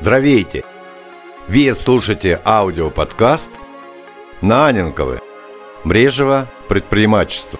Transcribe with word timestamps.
Здравейте! 0.00 0.62
Вы 1.46 1.74
слушаете 1.74 2.40
аудиоподкаст 2.46 3.50
Наненковы. 4.40 5.18
Брежево 5.84 6.46
предпринимательство. 6.68 7.58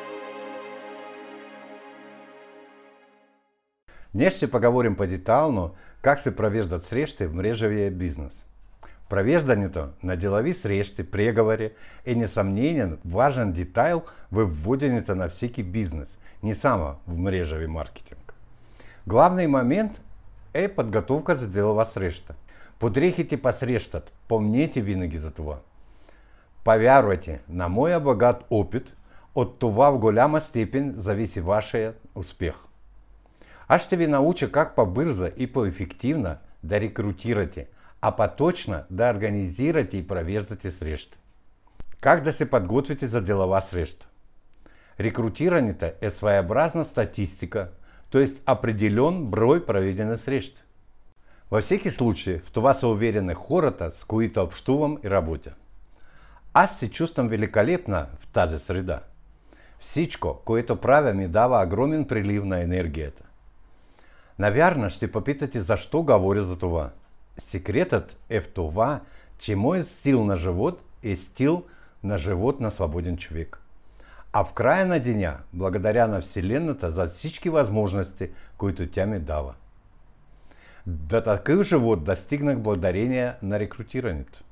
Днес 4.14 4.36
ще 4.36 4.50
поговорим 4.50 4.96
по-детално 4.96 5.70
как 6.02 6.20
се 6.20 6.36
провеждат 6.36 6.86
срещи 6.86 7.26
в 7.26 7.34
мрежовия 7.34 7.90
бизнес. 7.90 8.32
Провеждането 9.08 9.88
на 10.02 10.16
делови 10.16 10.54
срещи, 10.54 11.10
преговори 11.10 11.70
е 12.06 12.14
несъмненен 12.14 12.98
важен 13.04 13.52
детайл 13.52 14.02
в 14.32 14.44
вводенето 14.44 15.14
на 15.14 15.28
всеки 15.28 15.62
бизнес, 15.62 16.18
не 16.42 16.54
само 16.54 16.94
в 17.08 17.18
мрежови 17.18 17.66
маркетинг. 17.66 18.34
Главный 19.06 19.46
момент 19.46 20.00
е 20.54 20.68
подготовка 20.68 21.36
за 21.36 21.48
делова 21.48 21.84
среща. 21.84 22.34
Подрехите 22.78 23.42
посрещат, 23.42 24.12
помните 24.28 24.80
винаги 24.80 25.18
за 25.18 25.30
това. 25.30 25.56
Повярвайте, 26.64 27.40
на 27.48 27.68
моя 27.68 28.00
богат 28.00 28.44
опит, 28.50 28.96
от 29.34 29.58
това 29.58 29.90
в 29.90 29.98
голяма 29.98 30.40
степен 30.40 30.94
зависи 30.96 31.40
вашия 31.40 31.94
успех. 32.14 32.54
Аз 33.68 33.82
ще 33.82 33.96
ви 33.96 34.06
науча 34.06 34.52
как 34.52 34.74
по-бързо 34.74 35.28
и 35.36 35.52
по-ефективно 35.52 36.36
да 36.62 36.80
рекрутирате, 36.80 37.66
а 38.00 38.16
по-точно 38.16 38.82
да 38.90 39.10
организирате 39.10 39.96
и 39.96 40.06
провеждате 40.06 40.70
срещи. 40.70 41.18
Как 42.00 42.22
да 42.22 42.32
се 42.32 42.50
подготвите 42.50 43.08
за 43.08 43.20
делова 43.20 43.60
среща? 43.60 44.08
Рекрутирането 45.00 45.90
е 46.00 46.10
своеобразна 46.10 46.84
статистика, 46.84 47.68
то 48.10 48.18
есть 48.18 48.42
определен 48.46 49.26
брой 49.26 49.66
проведени 49.66 50.18
срещи. 50.18 50.62
Во 51.50 51.60
всеки 51.60 51.90
случай, 51.90 52.38
в 52.38 52.50
това 52.50 52.74
са 52.74 52.88
уверены 52.88 53.34
хората, 53.34 53.90
с 53.90 54.04
които 54.04 54.42
общувам 54.42 54.98
и 55.04 55.10
работя. 55.10 55.54
Аз 56.54 56.78
се 56.78 56.90
чувствам 56.90 57.28
великолепно 57.28 58.06
в 58.18 58.26
тази 58.26 58.58
среда. 58.58 59.00
Всичко, 59.80 60.40
което 60.44 60.76
правя, 60.76 61.14
ми 61.14 61.28
дава 61.28 61.64
огромен 61.64 62.04
прилив 62.04 62.44
на 62.44 62.60
енергията. 62.60 63.22
Навярно, 64.38 64.90
ще 64.90 65.12
попитате, 65.12 65.60
защо 65.60 66.02
говоря 66.02 66.44
за 66.44 66.58
това. 66.58 66.90
Секретът 67.48 68.16
е 68.28 68.40
в 68.40 68.48
това, 68.48 69.00
че 69.38 69.56
стил 69.84 70.24
на 70.24 70.36
живот 70.36 70.82
е 71.02 71.16
стил 71.16 71.64
на 72.04 72.18
живот 72.18 72.60
на 72.60 72.70
свободен 72.70 73.16
човек. 73.16 73.59
А 74.32 74.44
в 74.44 74.52
края 74.52 74.86
на 74.86 75.00
деня, 75.00 75.36
благодаря 75.52 76.08
на 76.08 76.20
Вселената 76.20 76.90
за 76.90 77.06
всички 77.06 77.50
възможности, 77.50 78.30
които 78.56 78.90
тя 78.90 79.06
ми 79.06 79.18
дава. 79.18 79.54
До 80.86 81.20
таких 81.20 81.62
живот 81.62 82.04
достигнах 82.04 82.58
благодарение 82.58 83.34
на 83.42 83.58
рекрутирането. 83.58 84.44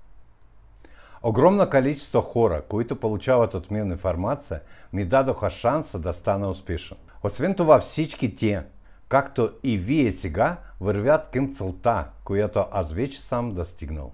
Огромное 1.22 1.70
количество 1.70 2.20
хора, 2.20 2.62
които 2.68 2.96
получават 2.96 3.54
от 3.54 3.70
мен 3.70 3.90
информация, 3.90 4.60
ми 4.92 5.04
дадоха 5.04 5.50
шанса 5.50 5.98
да 5.98 6.12
стана 6.12 6.48
успешен. 6.48 6.96
Освен 7.22 7.54
това, 7.54 7.80
всички 7.80 8.36
те, 8.36 8.62
както 9.08 9.52
и 9.62 9.78
вие 9.78 10.12
сега, 10.12 10.56
вървят 10.80 11.28
към 11.32 11.54
целта, 11.54 12.04
която 12.24 12.66
аз 12.72 12.92
вече 12.92 13.22
сам 13.22 13.54
достигнал. 13.54 14.12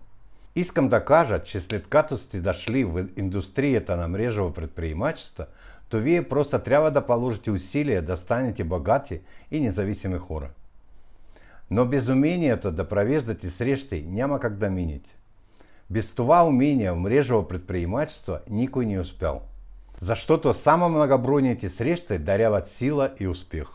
Искам 0.57 0.89
да 0.89 1.05
кажа, 1.05 1.43
че 1.43 1.61
след 1.61 1.89
като 1.89 2.19
сте 2.19 2.41
дошли 2.41 2.85
в 2.85 3.07
индустрията 3.17 3.97
на 3.97 4.09
мрежово 4.09 4.53
предприемачество, 4.53 5.45
то 5.89 5.99
вие 5.99 6.29
просто 6.29 6.59
трябва 6.59 6.91
да 6.91 7.07
положите 7.07 7.51
усилия 7.51 8.03
да 8.03 8.17
станете 8.17 8.65
богати 8.65 9.21
и 9.51 9.61
независими 9.61 10.19
хора. 10.19 10.49
Но 11.71 11.87
без 11.87 12.09
умението 12.09 12.73
да 12.73 12.89
провеждате 12.89 13.51
срещи 13.51 14.05
няма 14.09 14.41
как 14.41 14.57
да 14.57 14.71
минете. 14.71 15.17
Без 15.91 16.13
това 16.13 16.45
умение 16.45 16.93
в 16.93 16.97
мрежово 16.97 17.49
предприемачество 17.49 18.39
никой 18.51 18.87
не 18.87 19.01
успел. 19.01 19.41
Защото 20.01 20.55
само 20.55 20.89
многобройните 20.89 21.69
срещи 21.69 22.19
даряват 22.19 22.69
сила 22.69 23.11
и 23.21 23.29
успех. 23.29 23.69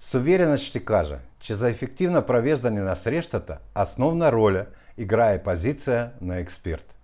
С 0.00 0.14
уверенностью 0.14 0.84
кажа, 0.84 1.18
че 1.42 1.54
за 1.54 1.70
ефективно 1.70 2.22
провеждане 2.22 2.80
на 2.80 2.96
срещата 2.96 3.58
основна 3.82 4.32
роля 4.32 4.66
играе 4.98 5.42
позиция 5.42 6.10
на 6.20 6.38
експерт. 6.38 6.94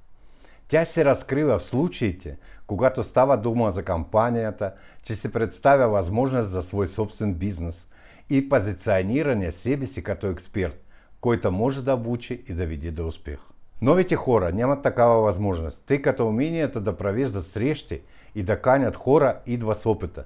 Тя 0.68 0.84
се 0.84 1.04
разкрива 1.04 1.58
в 1.58 1.64
случаите, 1.64 2.36
когато 2.66 3.04
става 3.04 3.36
дума 3.36 3.72
за 3.72 3.84
компанията, 3.84 4.72
че 5.02 5.16
се 5.16 5.32
представя 5.32 5.88
възможност 5.88 6.50
за 6.50 6.62
свой 6.62 6.88
собствен 6.88 7.34
бизнес 7.34 7.86
и 8.30 8.48
позициониране 8.48 9.52
себе 9.52 9.86
си 9.86 10.02
като 10.02 10.26
експерт, 10.26 10.84
който 11.20 11.52
може 11.52 11.84
да 11.84 11.94
обучи 11.94 12.44
и 12.48 12.52
да 12.52 12.66
веде 12.66 12.90
до 12.90 13.06
успех. 13.06 13.38
Новите 13.82 14.16
хора 14.16 14.52
нямат 14.52 14.82
такава 14.82 15.20
възможност, 15.20 15.82
тъй 15.86 16.02
като 16.02 16.28
умението 16.28 16.80
да 16.80 16.96
провеждат 16.96 17.46
срещи 17.46 18.00
и 18.34 18.42
да 18.42 18.60
канят 18.60 18.96
хора 18.96 19.36
идва 19.46 19.74
с 19.74 19.86
опита. 19.86 20.24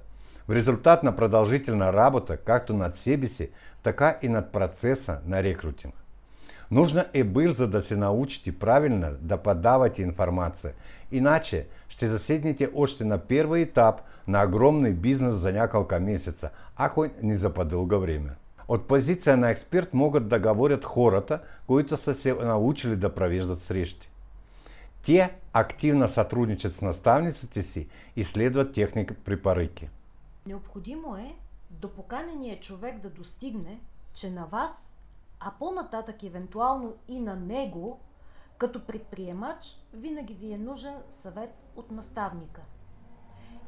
В 0.48 0.52
результат 0.52 1.02
на 1.02 1.16
продължительна 1.16 1.92
работа, 1.92 2.36
както 2.36 2.74
над 2.74 2.98
себе 2.98 3.26
си, 3.26 3.50
така 3.82 4.18
и 4.22 4.28
над 4.28 4.52
процеса 4.52 5.18
на 5.26 5.42
рекрутинг. 5.42 5.94
Нужно 6.70 7.04
е 7.12 7.24
бързо 7.24 7.66
да 7.66 7.82
се 7.82 7.96
научите 7.96 8.58
правильно 8.58 9.08
да 9.20 9.36
подавате 9.36 10.02
информация, 10.02 10.72
иначе 11.12 11.66
ще 11.88 12.08
заседнете 12.08 12.70
още 12.74 13.04
на 13.04 13.18
първи 13.18 13.60
етап 13.60 14.00
на 14.28 14.44
огромный 14.44 14.92
бизнес 14.92 15.34
за 15.34 15.52
няколко 15.52 16.00
месеца, 16.00 16.50
ако 16.76 17.06
не 17.22 17.36
за 17.36 17.50
по-дълго 17.50 18.00
време. 18.00 18.30
От 18.68 18.88
позиция 18.88 19.36
на 19.36 19.50
експерт 19.50 19.94
могат 19.94 20.28
да 20.28 20.38
говорят 20.38 20.84
хората, 20.84 21.40
които 21.66 21.96
са 21.96 22.14
се 22.14 22.34
научили 22.34 22.96
да 22.96 23.14
провеждат 23.14 23.62
срещи. 23.62 24.10
Те 25.06 25.30
активно 25.52 26.08
сътрудничат 26.08 26.74
с 26.74 26.82
наставниците 26.82 27.62
си 27.62 27.86
и 28.16 28.24
следват 28.24 28.72
техни 28.72 29.06
препоръки. 29.24 29.88
Необходимо 30.46 31.16
е 31.16 31.36
до 31.70 31.94
поканения 31.94 32.60
човек 32.60 33.00
да 33.00 33.10
достигне, 33.10 33.80
че 34.14 34.30
на 34.30 34.46
вас 34.46 34.92
а 35.44 35.50
по-нататък 35.58 36.22
евентуално 36.22 36.94
и 37.08 37.20
на 37.20 37.36
него, 37.36 38.00
като 38.58 38.86
предприемач, 38.86 39.80
винаги 39.92 40.34
ви 40.34 40.52
е 40.52 40.58
нужен 40.58 40.94
съвет 41.08 41.54
от 41.76 41.90
наставника. 41.90 42.60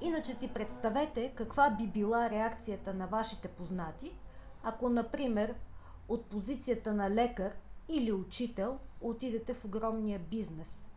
Иначе 0.00 0.32
си 0.32 0.48
представете 0.48 1.32
каква 1.34 1.70
би 1.70 1.86
била 1.86 2.30
реакцията 2.30 2.94
на 2.94 3.06
вашите 3.06 3.48
познати, 3.48 4.12
ако, 4.62 4.88
например, 4.88 5.54
от 6.08 6.26
позицията 6.26 6.92
на 6.92 7.10
лекар 7.10 7.52
или 7.88 8.12
учител 8.12 8.78
отидете 9.00 9.54
в 9.54 9.64
огромния 9.64 10.18
бизнес. 10.18 10.88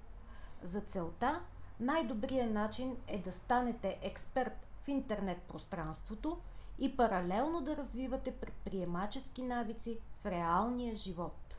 За 0.64 0.82
целта 0.82 1.42
най-добрият 1.80 2.52
начин 2.52 2.98
е 3.08 3.18
да 3.18 3.32
станете 3.32 4.00
експерт 4.02 4.66
в 4.88 4.90
интернет 4.90 5.42
пространството– 5.42 6.38
и 6.80 6.98
паралелно 6.98 7.62
да 7.62 7.78
развивате 7.78 8.31
предприемачески 8.31 9.42
навици 9.42 10.00
в 10.22 10.25
реалния 10.25 10.96
живот. 10.96 11.58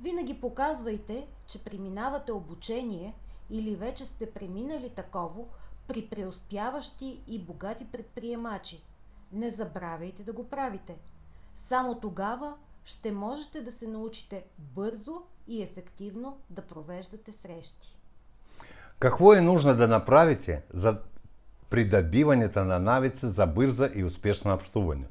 Винаги 0.00 0.40
показвайте, 0.40 1.26
че 1.46 1.64
преминавате 1.64 2.32
обучение 2.32 3.14
или 3.50 3.76
вече 3.76 4.04
сте 4.04 4.30
преминали 4.30 4.90
таково 4.90 5.48
при 5.88 6.08
преуспяващи 6.08 7.22
и 7.26 7.38
богати 7.38 7.86
предприемачи. 7.92 8.82
Не 9.32 9.50
забравяйте 9.50 10.22
да 10.22 10.32
го 10.32 10.48
правите. 10.48 10.98
Само 11.54 12.00
тогава 12.00 12.56
ще 12.84 13.12
можете 13.12 13.62
да 13.62 13.72
се 13.72 13.86
научите 13.86 14.44
бързо 14.58 15.22
и 15.46 15.62
ефективно 15.62 16.38
да 16.50 16.62
провеждате 16.62 17.32
срещи. 17.32 17.96
Какво 18.98 19.34
е 19.34 19.40
нужно 19.40 19.76
да 19.76 19.88
направите, 19.88 20.62
за 20.74 20.98
придобиването 21.70 22.64
на 22.64 22.78
навици 22.78 23.28
за 23.28 23.46
бързо 23.46 23.88
и 23.94 24.04
успешно 24.04 24.54
общуване. 24.54 25.04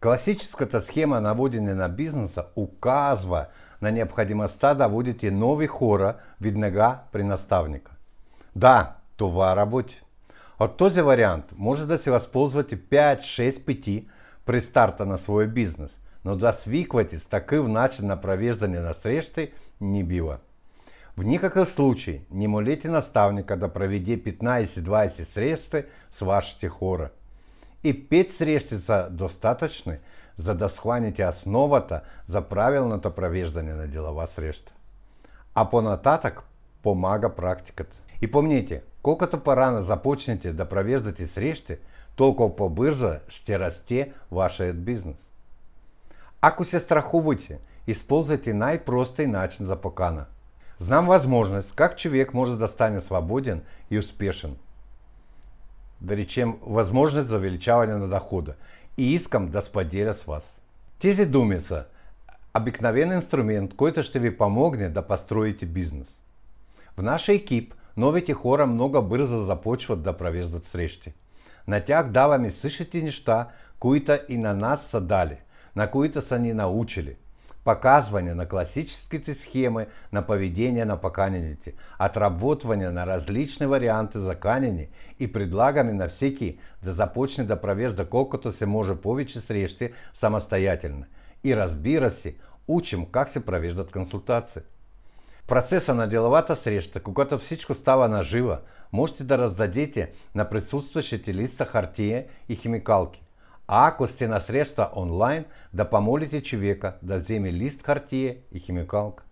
Классическая 0.00 0.82
схема 0.82 1.20
наводения 1.20 1.74
на 1.74 1.88
бизнеса 1.88 2.44
указва 2.56 3.46
на 3.82 3.92
необходимостта 3.92 4.74
да 4.74 4.86
водите 4.88 5.30
нови 5.30 5.66
хора 5.66 6.14
веднага 6.40 6.98
при 7.12 7.24
наставника. 7.24 7.92
Да, 8.56 8.92
това 9.16 9.56
работи. 9.56 10.02
От 10.60 10.76
този 10.76 11.02
вариант 11.02 11.44
може 11.56 11.86
да 11.86 11.98
се 11.98 12.10
възползвате 12.10 12.80
5-6 12.80 13.64
пъти 13.64 14.08
при 14.46 14.60
старта 14.60 15.06
на 15.06 15.18
свой 15.18 15.46
бизнес, 15.46 16.00
но 16.24 16.36
да 16.36 16.52
свиквате 16.52 17.18
с 17.18 17.24
такъв 17.24 17.68
начин 17.68 18.06
на 18.06 18.20
провеждане 18.20 18.80
на 18.80 18.94
срещи 18.94 19.52
не 19.80 20.04
бива. 20.04 20.36
В 21.18 21.24
никакъв 21.24 21.72
случай 21.72 22.20
не 22.30 22.48
молите 22.48 22.88
наставника 22.88 23.56
да 23.56 23.68
проведе 23.68 24.22
15-20 24.22 25.24
срещи 25.24 25.84
с 26.12 26.20
вашите 26.20 26.68
хора. 26.68 27.08
И 27.84 28.08
5 28.08 28.30
срещи 28.30 28.76
са 28.78 29.08
достатъчни, 29.10 29.96
за 30.38 30.54
да 30.54 30.68
схванете 30.68 31.26
основата 31.26 32.00
за 32.28 32.42
правилното 32.42 33.10
провеждане 33.10 33.74
на 33.74 33.86
делова 33.86 34.26
среща. 34.26 34.72
А 35.54 35.70
понататък 35.70 36.42
помага 36.82 37.34
практиката. 37.34 37.96
И 38.20 38.30
помните, 38.30 38.82
колкото 39.02 39.40
по-рано 39.40 39.82
започнете 39.82 40.52
да 40.52 40.68
провеждате 40.68 41.26
срещи, 41.26 41.76
толкова 42.16 42.56
по-бързо 42.56 43.10
ще 43.28 43.58
расте 43.58 44.12
вашият 44.32 44.84
бизнес. 44.84 45.16
Ако 46.40 46.64
се 46.64 46.80
страхувате, 46.80 47.58
използвайте 47.86 48.54
най-простый 48.54 49.26
начин 49.26 49.66
за 49.66 49.76
покана. 49.76 50.24
Знам 50.80 51.06
возможность, 51.06 51.72
как 51.74 51.96
человек 51.96 52.34
может 52.34 52.58
да 52.58 52.68
стане 52.68 53.00
свободен 53.00 53.62
и 53.90 53.98
успешен. 53.98 54.56
Да 56.00 56.16
речем, 56.16 56.58
возможность 56.62 57.28
за 57.28 57.40
на 57.98 58.08
дохода. 58.08 58.54
И 58.96 59.14
искам 59.14 59.48
да 59.48 59.62
споделя 59.62 60.14
с 60.14 60.24
вас. 60.24 60.58
Тези 60.98 61.26
думи 61.26 61.60
са 61.60 61.84
обикновен 62.56 63.12
инструмент, 63.12 63.76
който 63.76 64.02
ще 64.02 64.18
ви 64.18 64.38
помогне 64.38 64.88
да 64.88 65.02
построите 65.02 65.66
бизнес. 65.66 66.08
В 66.98 67.02
наш 67.02 67.28
екип 67.28 67.74
новите 67.96 68.32
хора 68.32 68.66
много 68.66 69.02
бързо 69.02 69.44
започват 69.44 70.02
да 70.02 70.12
провеждат 70.12 70.64
срещи. 70.64 71.12
На 71.68 71.80
тях 71.80 72.10
даваме 72.10 72.50
същите 72.50 73.02
неща, 73.02 73.48
които 73.78 74.18
и 74.28 74.38
на 74.38 74.54
нас 74.54 74.86
са 74.86 75.00
дали, 75.00 75.36
на 75.76 75.90
които 75.90 76.22
са 76.22 76.38
ни 76.38 76.52
научили. 76.52 77.16
Показване 77.68 78.34
на 78.34 78.46
классические 78.46 79.34
схемы 79.34 79.88
на 80.12 80.22
поведение 80.22 80.84
на 80.84 80.96
поканените, 80.96 81.74
отработване 82.00 82.90
на 82.90 83.06
различни 83.06 83.66
варианти 83.66 84.18
за 84.18 84.34
канени 84.34 84.88
и 85.20 85.32
предлагаме 85.32 85.92
на 85.92 86.08
всеки 86.08 86.58
да 86.82 86.92
започне 86.92 87.44
да 87.44 87.60
провежда 87.60 88.08
колкото 88.08 88.52
се 88.52 88.66
може 88.66 88.96
повече 88.96 89.40
срещи 89.40 89.92
самостоятельно. 90.14 91.04
И 91.44 91.56
разбира 91.56 92.10
учим 92.68 93.06
как 93.06 93.28
се 93.28 93.46
провеждат 93.46 93.92
консултации. 93.92 94.62
Процеса 95.46 95.94
на 95.94 96.08
деловата 96.08 96.56
среща, 96.56 97.00
когато 97.00 97.38
всичко 97.38 97.74
става 97.74 98.08
наживо, 98.08 98.56
можете 98.92 99.24
да 99.24 99.38
раздадете 99.38 100.10
на 100.34 100.48
присутствующите 100.48 101.34
листа 101.34 101.64
хартия 101.64 102.24
и 102.48 102.56
химикалки. 102.56 103.22
А 103.68 103.88
ако 103.88 104.06
сте 104.06 104.28
на 104.28 104.40
среща 104.40 104.90
онлайн, 104.96 105.44
да 105.74 105.90
помолите 105.90 106.42
човека 106.42 106.96
да 107.02 107.18
вземе 107.18 107.52
лист 107.52 107.82
хартия 107.82 108.36
и 108.52 108.58
химикалка. 108.58 109.24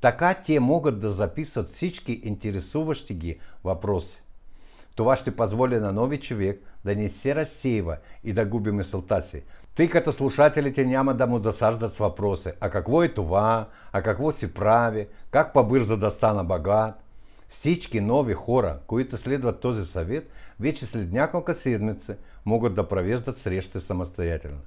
Така 0.00 0.34
те 0.34 0.60
могат 0.60 1.00
да 1.00 1.10
записват 1.10 1.68
всички 1.68 2.20
интересуващи 2.24 3.14
ги 3.14 3.38
въпроси. 3.64 4.22
Това 4.96 5.16
ще 5.16 5.36
позволи 5.36 5.76
на 5.76 5.92
нови 5.92 6.20
човек 6.20 6.62
да 6.84 6.96
не 6.96 7.08
се 7.08 7.34
разсеива 7.34 7.96
и 8.24 8.32
да 8.32 8.46
губи 8.46 8.72
мисълта 8.72 9.22
си, 9.22 9.42
тъй 9.74 9.88
като 9.88 10.12
слушателите 10.12 10.84
няма 10.84 11.14
да 11.14 11.26
му 11.26 11.38
досаждат 11.38 11.94
с 11.94 11.98
въпроси, 11.98 12.52
а 12.60 12.70
какво 12.70 13.02
е 13.02 13.08
това, 13.08 13.68
а 13.92 14.02
какво 14.02 14.32
си 14.32 14.54
прави, 14.54 15.06
как 15.30 15.52
по-бързо 15.52 15.96
да 15.96 16.10
стана 16.10 16.44
богат. 16.44 17.01
Всички 17.52 18.00
нови 18.00 18.34
хора, 18.34 18.78
които 18.86 19.16
следват 19.16 19.60
този 19.60 19.84
съвет, 19.84 20.30
вече 20.60 20.86
след 20.86 21.12
няколко 21.12 21.54
седмици 21.54 22.12
могат 22.44 22.74
да 22.74 22.88
провеждат 22.88 23.38
срещи 23.38 23.80
самостоятельно. 23.80 24.58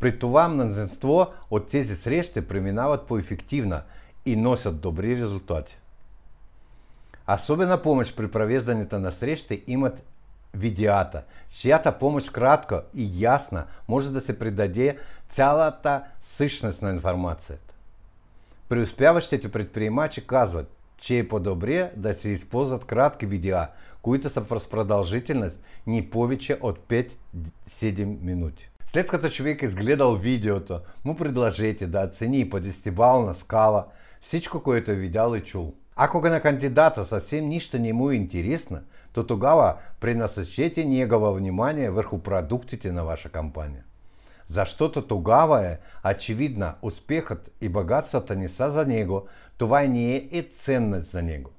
При 0.00 0.18
това 0.18 0.48
мнозинство 0.48 1.26
от 1.50 1.68
тези 1.68 1.96
срещи 1.96 2.40
преминават 2.40 3.06
по-ефективно 3.06 3.80
и 4.26 4.36
носят 4.36 4.80
добри 4.80 5.22
резултати. 5.22 5.78
Особена 7.34 7.82
помощь 7.82 8.16
при 8.16 8.30
провеждането 8.30 8.98
на 8.98 9.12
срещи 9.12 9.64
имат 9.66 10.02
видеята, 10.54 11.22
чиято 11.50 11.92
помощь 12.00 12.32
кратко 12.32 12.80
и 12.94 13.22
ясно 13.24 13.62
може 13.88 14.12
да 14.12 14.20
се 14.20 14.38
придаде 14.38 14.98
цялата 15.28 16.04
същност 16.22 16.82
на 16.82 16.90
информацията. 16.90 17.74
Преуспяващите 18.68 19.50
предприемачи 19.50 20.26
казват, 20.26 20.70
че 21.04 21.28
по-добре 21.28 21.92
да 21.96 22.14
се 22.14 22.28
използват 22.28 22.84
кратки 22.84 23.26
видеа, 23.26 23.68
които 24.02 24.30
са 24.30 24.60
с 24.60 24.68
продължителност 24.68 25.60
не 25.86 26.10
повече 26.10 26.58
от 26.60 26.78
5-7 26.78 28.22
минути. 28.22 28.70
След 28.92 29.06
като 29.06 29.28
човек 29.28 29.62
изгледал 29.62 30.16
видеото, 30.16 30.80
му 31.04 31.16
предложите 31.16 31.86
да 31.86 32.04
оцени 32.04 32.50
по 32.50 32.56
10 32.56 33.32
скала 33.32 33.86
всичко, 34.20 34.62
което 34.62 34.90
видял 34.90 35.34
и 35.34 35.40
чул. 35.40 35.74
Ако 35.96 36.20
на 36.20 36.40
кандидата 36.40 37.04
совсем 37.04 37.48
нищо 37.48 37.78
не 37.78 37.92
му 37.92 38.10
интересно, 38.10 38.78
то 39.12 39.26
тогава 39.26 39.74
пренасочите 40.00 40.84
негово 40.84 41.34
внимание 41.34 41.90
върху 41.90 42.18
продуктите 42.18 42.92
на 42.92 43.04
ваша 43.04 43.28
компания. 43.28 43.84
Защото 44.54 45.06
тогава 45.06 45.66
е 45.66 45.78
очевидно 46.10 46.72
успехът 46.82 47.50
и 47.60 47.68
богатството 47.68 48.34
не 48.34 48.48
за 48.48 48.86
него, 48.86 49.26
това 49.58 49.80
не 49.80 50.14
и 50.14 50.42
ценность 50.42 51.10
за 51.10 51.22
него. 51.22 51.50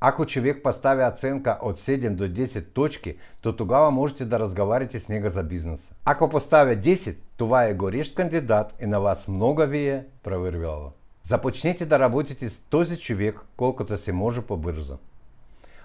Ако 0.00 0.26
човек 0.26 0.62
поставя 0.62 1.12
оценка 1.14 1.58
от 1.62 1.80
7 1.80 2.10
до 2.10 2.24
10 2.24 2.64
точки, 2.72 3.16
то 3.40 3.56
тогава 3.56 3.90
можете 3.90 4.24
да 4.24 4.38
разговаряте 4.38 5.00
с 5.00 5.08
него 5.08 5.30
за 5.30 5.42
бизнеса. 5.42 5.94
Ако 6.04 6.28
поставя 6.28 6.76
10, 6.76 7.16
това 7.36 7.64
е 7.64 7.74
горещ 7.74 8.14
кандидат 8.14 8.74
и 8.80 8.86
на 8.86 9.00
вас 9.00 9.28
много 9.28 9.62
ви 9.62 9.88
е 9.88 10.04
провервяло. 10.22 10.92
Започнете 11.28 11.86
да 11.86 11.98
работите 11.98 12.50
с 12.50 12.60
този 12.60 13.00
човек 13.00 13.40
колкото 13.56 13.96
се 13.96 14.12
може 14.12 14.42
по-бързо. 14.42 14.98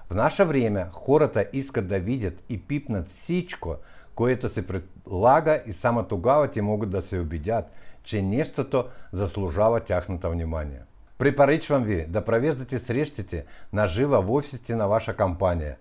В 0.10 0.16
наше 0.16 0.46
время 0.46 0.88
хората 0.92 1.46
искат 1.54 1.88
видят 2.00 2.44
и 2.50 2.62
пипнат 2.62 3.10
всичко, 3.10 3.76
което 4.18 4.50
се 4.50 4.68
предлага 4.68 5.64
и 5.66 5.74
само 5.74 6.04
тогава 6.04 6.52
те 6.52 6.62
могат 6.62 6.90
да 6.90 7.02
се 7.02 7.20
убедят, 7.20 7.66
че 8.04 8.22
нещото 8.22 8.86
заслужава 9.14 9.80
тяхното 9.80 10.30
внимание. 10.30 10.82
Препоръчвам 11.18 11.84
ви 11.84 12.06
да 12.06 12.26
провеждате 12.26 12.80
срещите 12.80 13.46
наживо 13.74 14.22
в 14.22 14.32
офисите 14.32 14.76
на 14.76 14.88
ваша 14.88 15.16
компания, 15.16 15.76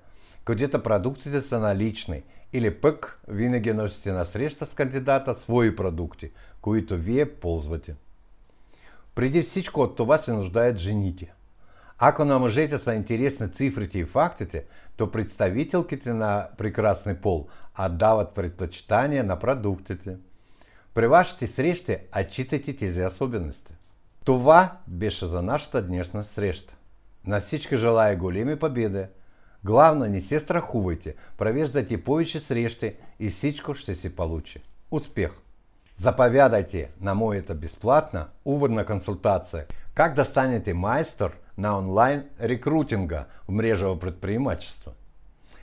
където 0.45 0.83
продуктите 0.83 1.41
са 1.41 1.59
налични, 1.59 2.23
или 2.53 2.75
пък 2.75 3.21
винаги 3.29 3.73
носите 3.73 4.13
на 4.13 4.25
среща 4.25 4.67
с 4.67 4.75
кандидата 4.75 5.35
свои 5.35 5.77
продукти, 5.77 6.31
които 6.61 6.97
вие 6.97 7.31
ползвате. 7.31 7.95
Преди 9.15 9.43
всичко 9.43 9.81
от 9.81 9.97
това 9.97 10.19
се 10.19 10.33
нуждаят 10.33 10.77
жените. 10.77 11.33
Ако 11.99 12.25
на 12.25 12.39
мъжете 12.39 12.79
са 12.79 12.95
интересни 12.95 13.53
цифрите 13.53 13.99
и 13.99 14.05
фактите, 14.05 14.65
то 14.97 15.11
представителките 15.11 16.13
на 16.13 16.49
прекрасный 16.57 17.15
пол 17.15 17.49
отдават 17.87 18.35
предпочитание 18.35 19.23
на 19.23 19.39
продуктите. 19.39 20.17
При 20.95 21.07
вашите 21.07 21.47
срещи 21.47 21.97
отчитайте 22.21 22.77
тези 22.77 23.05
особености. 23.05 23.75
Това 24.25 24.77
беше 24.87 25.27
за 25.27 25.43
нашата 25.43 25.83
днешна 25.83 26.25
среща. 26.25 26.75
На 27.27 27.41
всички 27.41 27.77
желая 27.77 28.17
големи 28.17 28.57
победи. 28.57 29.05
Главное, 29.65 30.11
не 30.11 30.21
се 30.21 30.41
страхувайте, 30.41 31.15
провеждайте 31.37 32.05
повече 32.05 32.41
срещи 32.41 32.95
и 33.21 33.31
всичко 33.31 33.75
ще 33.75 33.95
се 33.95 34.17
получи. 34.17 34.63
Успех! 34.91 35.31
Заповядайте 35.99 36.91
на 37.01 37.15
моята 37.15 37.55
бесплатна 37.55 38.27
уводна 38.45 38.87
консультация 38.87 39.67
«Как 39.95 40.15
достанете 40.15 40.75
майстер 40.75 41.33
на 41.59 41.79
онлайн 41.79 42.25
рекрутинга 42.41 43.25
в 43.49 43.53
мрежово 43.53 43.99
предпринимательство», 43.99 44.93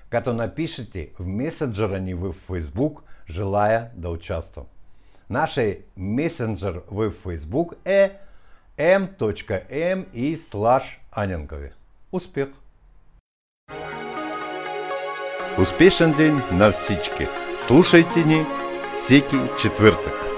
като 0.10 0.34
напишите 0.34 1.10
в 1.20 1.28
мессенджера 1.28 2.00
ни 2.00 2.14
в 2.14 2.34
Facebook, 2.50 3.00
желая 3.30 3.90
да 3.96 4.10
участвам. 4.10 4.66
Нашей 5.30 5.80
мессенджер 5.98 6.82
в 6.92 7.12
Facebook 7.12 7.74
е 7.86 8.12
m.m 8.78 10.06
и 10.14 10.38
слаш 10.38 11.02
Аненкови. 11.12 11.72
Успех! 12.12 12.48
Успешен 15.62 16.14
день 16.14 16.42
на 16.52 16.72
всички! 16.72 17.28
Слушайте 17.68 18.26
ни 18.26 18.46
всеки 18.92 19.36
четвъртък. 19.62 20.33